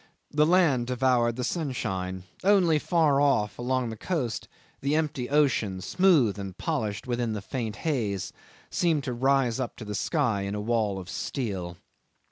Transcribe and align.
The 0.31 0.47
land 0.47 0.87
devoured 0.87 1.35
the 1.35 1.43
sunshine; 1.43 2.23
only 2.43 2.79
far 2.79 3.21
off, 3.21 3.59
along 3.59 3.89
the 3.91 3.95
coast, 3.95 4.47
the 4.79 4.95
empty 4.95 5.29
ocean, 5.29 5.79
smooth 5.79 6.39
and 6.39 6.57
polished 6.57 7.05
within 7.05 7.33
the 7.33 7.39
faint 7.43 7.75
haze, 7.75 8.33
seemed 8.71 9.03
to 9.03 9.13
rise 9.13 9.59
up 9.59 9.75
to 9.75 9.85
the 9.85 9.93
sky 9.93 10.41
in 10.41 10.55
a 10.55 10.59
wall 10.59 10.97
of 10.97 11.07
steel. 11.07 11.77